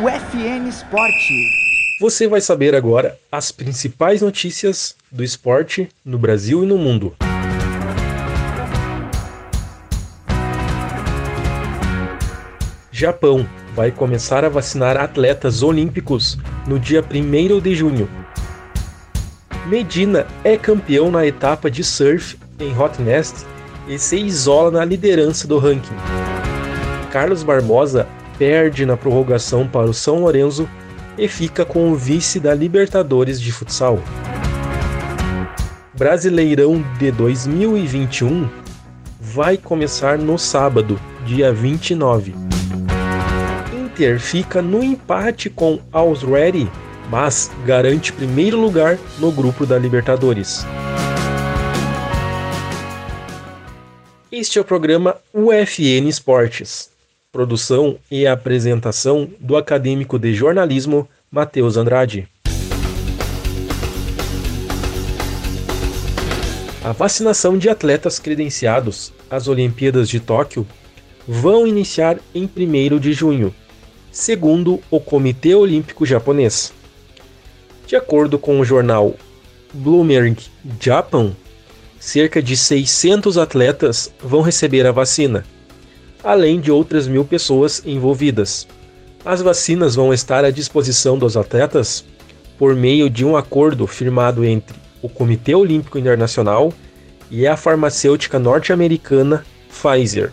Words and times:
no 0.00 0.08
FN 0.08 0.66
Esporte. 0.66 1.46
Você 2.00 2.26
vai 2.26 2.40
saber 2.40 2.74
agora 2.74 3.18
as 3.30 3.52
principais 3.52 4.22
notícias 4.22 4.96
do 5.12 5.22
esporte 5.22 5.90
no 6.02 6.18
Brasil 6.18 6.64
e 6.64 6.66
no 6.66 6.78
mundo. 6.78 7.14
Japão 12.90 13.46
vai 13.74 13.90
começar 13.90 14.42
a 14.42 14.48
vacinar 14.48 14.96
atletas 14.96 15.62
olímpicos 15.62 16.38
no 16.66 16.78
dia 16.78 17.04
1 17.04 17.60
de 17.60 17.74
junho. 17.74 18.08
Medina 19.66 20.26
é 20.42 20.56
campeão 20.56 21.10
na 21.10 21.26
etapa 21.26 21.70
de 21.70 21.84
surf 21.84 22.38
em 22.58 22.74
Hot 22.78 23.02
Nest 23.02 23.44
e 23.86 23.98
se 23.98 24.16
isola 24.16 24.70
na 24.70 24.82
liderança 24.82 25.46
do 25.46 25.58
ranking. 25.58 25.96
Carlos 27.12 27.42
Barbosa 27.42 28.08
perde 28.40 28.86
na 28.86 28.96
prorrogação 28.96 29.68
para 29.68 29.90
o 29.90 29.92
São 29.92 30.20
Lourenço 30.20 30.66
e 31.18 31.28
fica 31.28 31.62
com 31.62 31.92
o 31.92 31.94
vice 31.94 32.40
da 32.40 32.54
Libertadores 32.54 33.38
de 33.38 33.52
futsal. 33.52 33.98
Brasileirão 35.92 36.82
de 36.98 37.12
2021 37.12 38.48
vai 39.20 39.58
começar 39.58 40.16
no 40.16 40.38
sábado, 40.38 40.98
dia 41.26 41.52
29. 41.52 42.34
Inter 43.78 44.18
fica 44.18 44.62
no 44.62 44.82
empate 44.82 45.50
com 45.50 45.78
Ready, 46.26 46.66
mas 47.10 47.50
garante 47.66 48.10
primeiro 48.10 48.58
lugar 48.58 48.98
no 49.18 49.30
grupo 49.30 49.66
da 49.66 49.78
Libertadores. 49.78 50.64
Este 54.32 54.58
é 54.58 54.62
o 54.62 54.64
programa 54.64 55.16
UFN 55.34 56.08
Esportes. 56.08 56.90
Produção 57.32 57.96
e 58.10 58.26
apresentação 58.26 59.30
do 59.38 59.56
acadêmico 59.56 60.18
de 60.18 60.34
jornalismo 60.34 61.08
Matheus 61.30 61.76
Andrade. 61.76 62.28
A 66.82 66.90
vacinação 66.90 67.56
de 67.56 67.68
atletas 67.68 68.18
credenciados 68.18 69.12
às 69.30 69.46
Olimpíadas 69.46 70.08
de 70.08 70.18
Tóquio 70.18 70.66
vão 71.24 71.68
iniciar 71.68 72.18
em 72.34 72.50
1 72.52 72.98
de 72.98 73.12
junho, 73.12 73.54
segundo 74.10 74.80
o 74.90 74.98
Comitê 74.98 75.54
Olímpico 75.54 76.04
Japonês. 76.04 76.72
De 77.86 77.94
acordo 77.94 78.40
com 78.40 78.58
o 78.58 78.64
jornal 78.64 79.14
Bloomberg 79.72 80.36
Japan, 80.80 81.36
cerca 81.96 82.42
de 82.42 82.56
600 82.56 83.38
atletas 83.38 84.12
vão 84.20 84.42
receber 84.42 84.84
a 84.84 84.90
vacina 84.90 85.44
além 86.22 86.60
de 86.60 86.70
outras 86.70 87.06
mil 87.08 87.24
pessoas 87.24 87.82
envolvidas. 87.84 88.66
As 89.24 89.42
vacinas 89.42 89.94
vão 89.94 90.12
estar 90.12 90.44
à 90.44 90.50
disposição 90.50 91.18
dos 91.18 91.36
atletas 91.36 92.04
por 92.58 92.74
meio 92.74 93.08
de 93.08 93.24
um 93.24 93.36
acordo 93.36 93.86
firmado 93.86 94.44
entre 94.44 94.76
o 95.02 95.08
Comitê 95.08 95.54
Olímpico 95.54 95.98
Internacional 95.98 96.72
e 97.30 97.46
a 97.46 97.56
farmacêutica 97.56 98.38
norte-americana 98.38 99.44
Pfizer. 99.68 100.32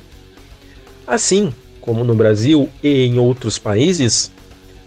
Assim 1.06 1.54
como 1.80 2.04
no 2.04 2.16
Brasil 2.16 2.70
e 2.84 3.06
em 3.06 3.18
outros 3.18 3.58
países, 3.58 4.32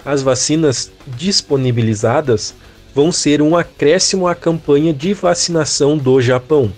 as 0.05 0.23
vacinas 0.23 0.91
disponibilizadas 1.07 2.55
vão 2.95 3.11
ser 3.13 3.41
um 3.41 3.57
acréscimo 3.57 4.27
à 4.27 4.35
campanha 4.35 4.93
de 4.93 5.15
vacinação 5.15 5.97
do 5.97 6.21
Japão. 6.21 6.71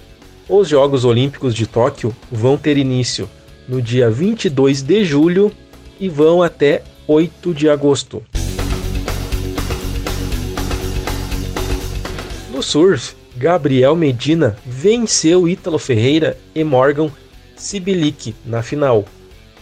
Os 0.49 0.69
Jogos 0.69 1.05
Olímpicos 1.05 1.55
de 1.55 1.67
Tóquio 1.67 2.15
vão 2.31 2.57
ter 2.57 2.77
início 2.77 3.29
no 3.73 3.81
dia 3.81 4.11
22 4.11 4.83
de 4.83 5.03
julho 5.03 5.51
e 5.99 6.07
vão 6.07 6.43
até 6.43 6.83
8 7.09 7.55
de 7.55 7.71
agosto. 7.71 8.23
No 12.53 12.63
surf, 12.63 13.17
Gabriel 13.35 13.97
Medina 13.97 14.59
venceu 14.67 15.49
Ítalo 15.49 15.79
Ferreira 15.79 16.37
e 16.55 16.63
Morgan 16.63 17.11
Sibilic 17.57 18.35
na 18.45 18.63
final 18.63 19.07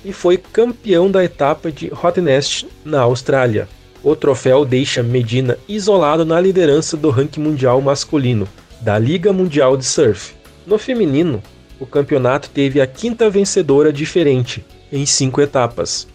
e 0.04 0.12
foi 0.12 0.36
campeão 0.36 1.08
da 1.08 1.22
etapa 1.22 1.70
de 1.70 1.92
Hot 1.92 2.20
Nest 2.20 2.66
na 2.84 3.02
Austrália. 3.02 3.68
O 4.02 4.16
troféu 4.16 4.64
deixa 4.64 5.04
Medina 5.04 5.56
isolado 5.68 6.24
na 6.24 6.40
liderança 6.40 6.96
do 6.96 7.10
ranking 7.10 7.42
mundial 7.42 7.80
masculino 7.80 8.48
da 8.80 8.98
Liga 8.98 9.32
Mundial 9.32 9.76
de 9.76 9.84
Surf. 9.84 10.34
No 10.66 10.78
feminino, 10.78 11.40
o 11.80 11.86
campeonato 11.86 12.50
teve 12.50 12.80
a 12.80 12.86
quinta 12.86 13.30
vencedora 13.30 13.90
diferente, 13.90 14.64
em 14.92 15.06
cinco 15.06 15.40
etapas. 15.40 16.06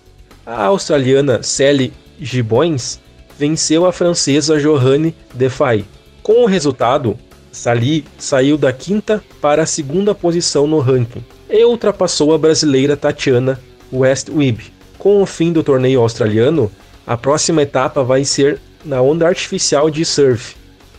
A 0.46 0.66
australiana 0.66 1.42
Sally 1.42 1.92
Gibbons 2.20 3.02
venceu 3.38 3.86
a 3.86 3.92
francesa 3.92 4.60
Johanne 4.60 5.16
Defay. 5.34 5.84
Com 6.22 6.44
o 6.44 6.46
resultado, 6.46 7.18
Sally 7.52 8.06
saiu 8.18 8.58
da 8.58 8.72
quinta 8.72 9.24
para 9.42 9.64
a 9.64 9.66
segunda 9.66 10.14
posição 10.14 10.68
no 10.68 10.80
ranking 10.80 11.26
e 11.50 11.66
ultrapassou 11.66 12.34
a 12.34 12.38
brasileira 12.38 12.96
Tatiana 12.96 13.60
Westweb. 13.92 14.72
Com 15.00 15.22
o 15.22 15.26
fim 15.26 15.52
do 15.52 15.64
torneio 15.64 16.00
australiano, 16.00 16.72
a 17.08 17.18
próxima 17.18 17.64
etapa 17.64 18.04
vai 18.04 18.24
ser 18.24 18.60
na 18.84 19.02
onda 19.02 19.28
artificial 19.28 19.90
de 19.90 20.06
surf, 20.06 20.56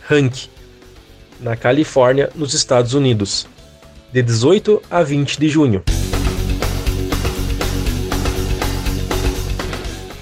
Hank, 0.09 0.49
na 1.39 1.55
Califórnia, 1.55 2.29
nos 2.35 2.53
Estados 2.53 2.93
Unidos 2.93 3.47
de 4.11 4.21
18 4.21 4.81
a 4.89 5.03
20 5.03 5.39
de 5.39 5.49
junho. 5.49 5.83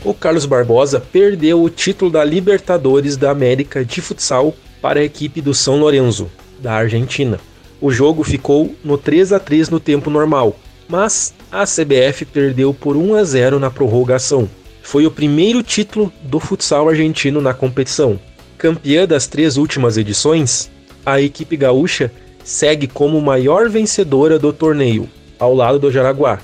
O 0.03 0.13
Carlos 0.13 0.45
Barbosa 0.45 0.99
perdeu 0.99 1.63
o 1.63 1.69
título 1.69 2.11
da 2.11 2.23
Libertadores 2.23 3.17
da 3.17 3.31
América 3.31 3.83
de 3.83 4.01
futsal 4.01 4.55
para 4.81 4.99
a 4.99 5.03
equipe 5.03 5.41
do 5.41 5.53
São 5.53 5.77
Lourenço, 5.79 6.29
da 6.59 6.73
Argentina. 6.73 7.39
O 7.81 7.91
jogo 7.91 8.23
ficou 8.23 8.75
no 8.83 8.97
3 8.97 9.33
a 9.33 9.39
3 9.39 9.69
no 9.69 9.79
tempo 9.79 10.09
normal, 10.09 10.55
mas 10.87 11.33
a 11.51 11.63
CBF 11.63 12.25
perdeu 12.25 12.73
por 12.73 12.95
1 12.95 13.15
a 13.15 13.23
0 13.23 13.59
na 13.59 13.71
prorrogação. 13.71 14.47
Foi 14.81 15.07
o 15.07 15.11
primeiro 15.11 15.63
título 15.63 16.13
do 16.21 16.39
futsal 16.39 16.87
argentino 16.87 17.41
na 17.41 17.53
competição. 17.53 18.19
Campeã 18.57 19.07
das 19.07 19.25
três 19.25 19.57
últimas 19.57 19.97
edições, 19.97 20.69
a 21.03 21.19
equipe 21.19 21.57
gaúcha 21.57 22.11
segue 22.45 22.87
como 22.87 23.19
maior 23.19 23.67
vencedora 23.67 24.37
do 24.37 24.53
torneio, 24.53 25.09
ao 25.39 25.53
lado 25.53 25.79
do 25.79 25.91
Jaraguá, 25.91 26.39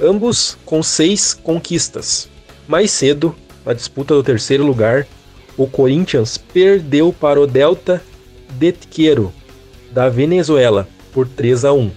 ambos 0.00 0.58
com 0.66 0.82
seis 0.82 1.32
conquistas. 1.32 2.28
Mais 2.66 2.90
cedo, 2.90 3.32
na 3.64 3.72
disputa 3.72 4.14
do 4.14 4.22
terceiro 4.22 4.66
lugar, 4.66 5.06
o 5.56 5.68
Corinthians 5.68 6.36
perdeu 6.36 7.12
para 7.12 7.40
o 7.40 7.46
Delta 7.46 8.02
de 8.58 8.72
Tiqueiro, 8.72 9.32
da 9.92 10.08
Venezuela, 10.08 10.88
por 11.12 11.28
3 11.28 11.64
a 11.64 11.72
1. 11.72 11.90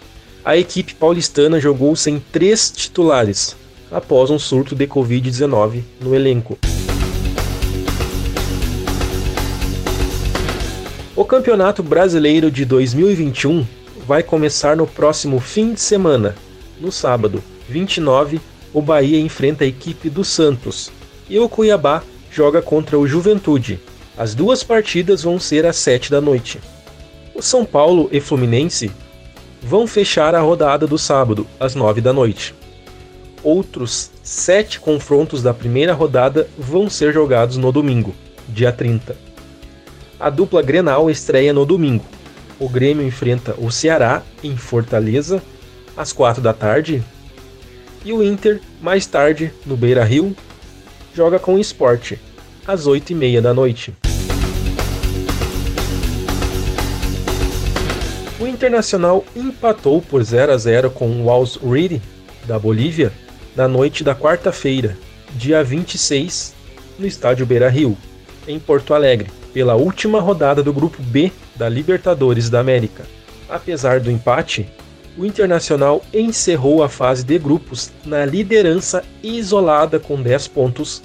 A 0.46 0.56
equipe 0.56 0.94
paulistana 0.94 1.60
jogou 1.60 1.96
sem 1.96 2.20
três 2.32 2.70
titulares, 2.70 3.56
após 3.92 4.30
um 4.30 4.38
surto 4.38 4.76
de 4.76 4.86
Covid-19 4.86 5.82
no 6.00 6.14
elenco. 6.14 6.60
O 11.18 11.26
Campeonato 11.26 11.82
Brasileiro 11.82 12.52
de 12.52 12.64
2021 12.64 13.66
vai 14.06 14.22
começar 14.22 14.78
no 14.78 14.86
próximo 14.86 15.40
fim 15.40 15.74
de 15.74 15.82
semana. 15.82 16.36
No 16.80 16.92
sábado, 16.92 17.44
29, 17.68 18.40
o 18.72 18.84
Bahia 18.84 19.20
enfrenta 19.20 19.64
a 19.64 19.68
equipe 19.68 20.12
do 20.12 20.24
Santos 20.24 20.92
e 21.28 21.40
o 21.40 21.50
Cuiabá 21.50 22.04
joga 22.30 22.62
contra 22.62 23.00
o 23.00 23.08
Juventude. 23.08 23.80
As 24.16 24.36
duas 24.36 24.62
partidas 24.64 25.24
vão 25.24 25.40
ser 25.40 25.66
às 25.66 25.78
7 25.78 26.12
da 26.12 26.22
noite. 26.22 26.60
O 27.34 27.42
São 27.42 27.66
Paulo 27.66 28.08
e 28.12 28.20
Fluminense 28.20 28.92
vão 29.60 29.88
fechar 29.88 30.36
a 30.36 30.40
rodada 30.42 30.86
do 30.86 31.00
sábado, 31.00 31.48
às 31.60 31.74
9 31.74 32.00
da 32.00 32.14
noite. 32.14 32.54
Outros 33.44 34.12
sete 34.22 34.80
confrontos 34.80 35.42
da 35.42 35.52
primeira 35.52 35.96
rodada 35.96 36.48
vão 36.56 36.88
ser 36.88 37.12
jogados 37.12 37.58
no 37.58 37.72
domingo, 37.72 38.14
dia 38.48 38.72
30. 38.72 39.27
A 40.20 40.32
dupla 40.32 40.64
Grenal 40.64 41.12
estreia 41.12 41.54
no 41.54 41.64
domingo. 41.64 42.04
O 42.60 42.68
Grêmio 42.68 43.06
enfrenta 43.06 43.54
o 43.60 43.72
Ceará 43.72 44.24
em 44.44 44.58
Fortaleza 44.58 45.44
às 45.96 46.12
4 46.12 46.42
da 46.42 46.54
tarde 46.54 47.04
e 48.04 48.12
o 48.12 48.24
Inter, 48.24 48.60
mais 48.82 49.06
tarde, 49.06 49.54
no 49.64 49.78
Beira 49.78 50.04
Rio, 50.04 50.36
joga 51.14 51.38
com 51.38 51.54
o 51.54 51.60
Sport 51.60 52.14
às 52.66 52.88
8 52.88 53.12
e 53.12 53.16
meia 53.16 53.42
da 53.42 53.54
noite. 53.54 53.94
O 58.40 58.48
Internacional 58.48 59.24
empatou 59.36 60.02
por 60.02 60.24
0 60.24 60.52
a 60.52 60.58
0 60.58 60.90
com 60.90 61.10
o 61.10 61.26
Walls 61.26 61.60
Ready, 61.64 62.02
da 62.46 62.58
Bolívia, 62.58 63.12
na 63.56 63.68
noite 63.68 64.04
da 64.04 64.16
quarta-feira, 64.16 64.98
dia 65.36 65.64
26, 65.64 66.56
no 66.98 67.06
estádio 67.06 67.46
Beira 67.46 67.70
Rio, 67.70 67.96
em 68.48 68.60
Porto 68.60 68.94
Alegre 68.96 69.30
pela 69.58 69.74
última 69.74 70.20
rodada 70.20 70.62
do 70.62 70.72
Grupo 70.72 71.02
B 71.02 71.32
da 71.56 71.68
Libertadores 71.68 72.48
da 72.48 72.60
América. 72.60 73.08
Apesar 73.50 74.00
do 74.00 74.12
empate, 74.12 74.70
o 75.18 75.26
Internacional 75.26 76.06
encerrou 76.14 76.84
a 76.84 76.88
fase 76.88 77.24
de 77.24 77.40
grupos 77.40 77.92
na 78.06 78.24
liderança 78.24 79.04
isolada 79.24 80.00
com 80.00 80.22
10 80.22 80.48
pontos, 80.50 81.02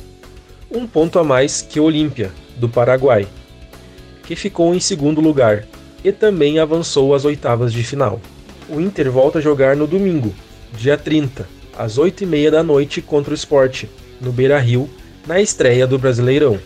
um 0.71 0.87
ponto 0.87 1.19
a 1.19 1.25
mais 1.25 1.63
que 1.63 1.81
Olímpia, 1.81 2.31
do 2.59 2.69
Paraguai, 2.69 3.27
que 4.23 4.37
ficou 4.37 4.75
em 4.75 4.81
segundo 4.81 5.23
lugar 5.23 5.65
e 6.05 6.13
também 6.13 6.59
avançou 6.59 7.15
às 7.15 7.25
oitavas 7.25 7.73
de 7.73 7.83
final. 7.83 8.21
O 8.69 8.79
Inter 8.83 9.11
volta 9.11 9.39
a 9.39 9.43
jogar 9.43 9.75
no 9.75 9.87
domingo, 9.87 10.35
dia 10.75 10.99
30, 10.99 11.49
às 11.79 11.99
8h30 11.99 12.51
da 12.51 12.63
noite 12.63 13.01
contra 13.01 13.31
o 13.31 13.35
Sport, 13.35 13.85
no 14.21 14.31
Beira 14.31 14.59
Rio, 14.59 14.91
na 15.27 15.41
estreia 15.41 15.87
do 15.87 15.99
Brasileirão. 15.99 16.61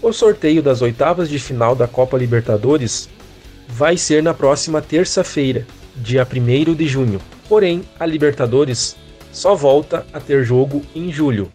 O 0.00 0.12
sorteio 0.12 0.62
das 0.62 0.80
oitavas 0.80 1.28
de 1.28 1.40
final 1.40 1.74
da 1.74 1.88
Copa 1.88 2.16
Libertadores 2.16 3.08
vai 3.66 3.96
ser 3.96 4.22
na 4.22 4.32
próxima 4.32 4.80
terça-feira, 4.80 5.66
dia 5.96 6.24
1 6.24 6.74
de 6.74 6.86
junho. 6.86 7.20
Porém, 7.48 7.82
a 7.98 8.06
Libertadores 8.06 8.96
só 9.32 9.56
volta 9.56 10.06
a 10.12 10.20
ter 10.20 10.44
jogo 10.44 10.82
em 10.94 11.10
julho. 11.12 11.50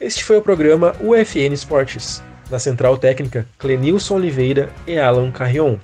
Este 0.00 0.24
foi 0.24 0.38
o 0.38 0.42
programa 0.42 0.96
UFN 0.98 1.52
Esportes, 1.52 2.22
na 2.50 2.58
central 2.58 2.96
técnica 2.96 3.46
Clenilson 3.58 4.16
Oliveira 4.16 4.70
e 4.86 4.98
Alan 4.98 5.30
Carrion, 5.30 5.76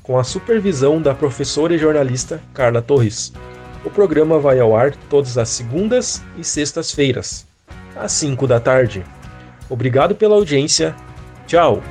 com 0.00 0.16
a 0.16 0.22
supervisão 0.22 1.02
da 1.02 1.12
professora 1.12 1.74
e 1.74 1.78
jornalista 1.78 2.40
Carla 2.54 2.80
Torres. 2.80 3.32
O 3.84 3.90
programa 3.90 4.38
vai 4.38 4.60
ao 4.60 4.76
ar 4.76 4.94
todas 5.08 5.38
as 5.38 5.48
segundas 5.48 6.22
e 6.36 6.44
sextas-feiras, 6.44 7.46
às 7.96 8.12
5 8.12 8.46
da 8.46 8.60
tarde. 8.60 9.04
Obrigado 9.70 10.14
pela 10.14 10.34
audiência. 10.34 10.94
Tchau! 11.46 11.82